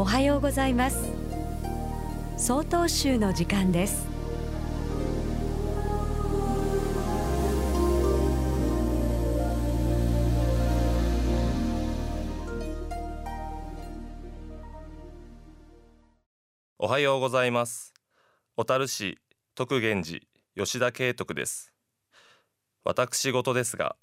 [0.00, 1.12] おはようございます。
[2.38, 4.08] 総統集の時間です。
[16.78, 17.92] おはようございます。
[18.56, 19.18] 小樽市
[19.54, 20.20] 徳源寺
[20.56, 21.74] 吉田慶徳です。
[22.84, 23.96] 私事ですが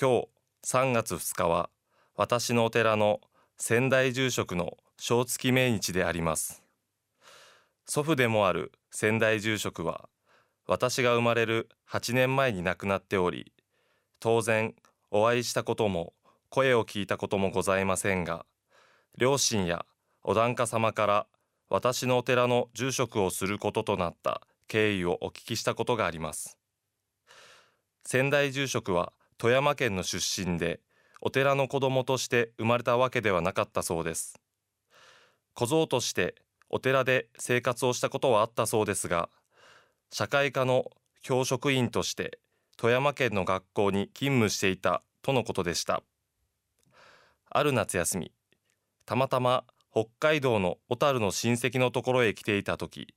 [0.00, 0.28] 今日
[0.64, 1.68] 3月2日は
[2.16, 3.20] 私のお寺の
[3.56, 6.64] 仙台住職の正月命日であります。
[7.86, 10.08] 祖父でもある仙台住職は
[10.66, 13.52] 私が生まれる8年前に亡くなっており
[14.18, 14.74] 当然
[15.10, 16.14] お会いしたことも
[16.48, 18.44] 声を聞いたこともございませんが
[19.18, 19.86] 両親や
[20.22, 21.26] お檀家様から
[21.68, 26.58] 私のお寺の住職をすることとなった経緯をお聞きしたことがあります。
[28.04, 30.80] 仙台住職は富山県の出身で
[31.26, 34.38] お寺の子供として生まれたわけではなかったそうです。
[35.54, 36.34] 小僧として
[36.68, 39.30] お寺で生活をしたことはあったそうですが
[40.10, 40.90] 社会科の
[41.22, 42.38] 教職員として
[42.76, 46.02] 富山県の学校に勤務していたとのことでした。
[47.48, 48.32] ある夏休み
[49.06, 53.14] たまたま北海道の小樽の親戚のところへ来ていた時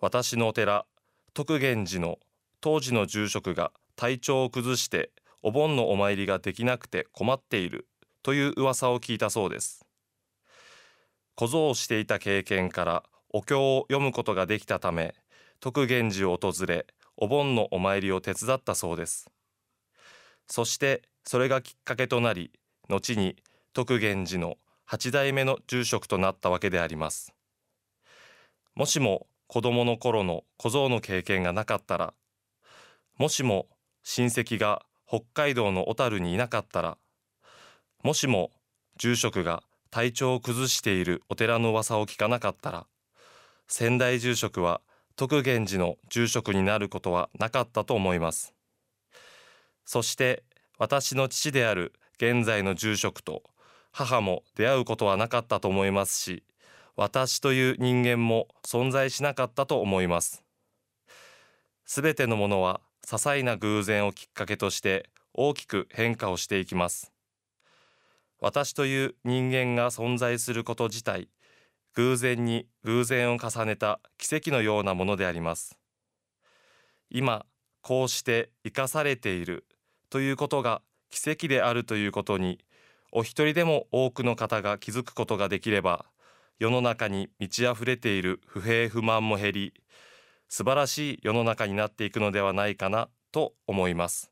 [0.00, 0.86] 私のお寺
[1.32, 2.18] 徳源寺の
[2.60, 5.10] 当時の住職が体調を崩して
[5.46, 7.86] お盆のお参りができなくて困っている
[8.22, 9.84] という噂を聞いたそうです。
[11.34, 15.14] 小僧をしていた経験からお経を読むことができたため
[15.60, 16.86] 徳源寺を訪れ
[17.18, 19.30] お盆のお参りを手伝ったそうです。
[20.46, 22.50] そしてそれがきっかけとなり
[22.88, 23.36] 後に
[23.74, 24.56] 徳源寺の
[24.88, 27.34] 8代目の住職となったわけであります。
[28.74, 32.14] もしも子供の頃の小僧の経験がなかったら
[33.18, 33.66] もしも
[34.04, 36.98] 親戚が北海道の小樽にいなかったら
[38.02, 38.50] もしも
[38.96, 42.86] 住職が体調を崩しているお寺の噂を聞かなかったら
[43.68, 44.80] 仙台住職は
[45.14, 48.52] 徳源寺の住職になることはなかったと思います。
[49.84, 50.42] そして
[50.78, 53.44] 私の父である現在の住職と
[53.92, 56.42] 母も出会うことはなかったと思いますし
[56.96, 60.42] 私という人間も存在しなかったと思います。
[61.84, 67.12] すべてのものは些細な偶然をきっかけとして大きく変化をしていきます。
[68.40, 71.28] 私という人間が存在すること自体
[71.94, 75.78] 偶然に偶然を重ねた奇跡のようなものであります。
[77.10, 77.46] 今
[77.82, 79.66] こうして生かされている
[80.10, 82.58] ということが奇跡であるということに
[83.12, 86.06] お一人でも多くの方が気づくことができれば
[86.58, 89.74] 世の中に満ち溢れている不平不満も減り
[90.56, 94.30] 素晴らしい世の中になっていくのではないかなと思います。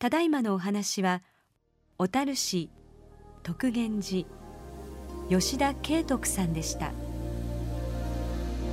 [0.00, 1.22] ただいまのお話は
[1.98, 2.68] 小樽市
[3.44, 4.26] 徳源寺
[5.28, 6.90] 吉田慶徳さんでした。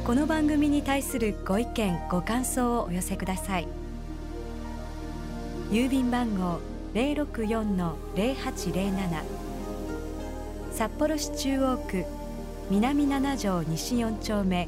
[0.03, 3.67] この番組に対するご意見ご感想をお寄せください。
[5.69, 6.59] 郵便番号
[6.95, 9.23] 064-0807
[10.71, 12.03] 札幌市中央区
[12.71, 14.67] 南七条西4丁目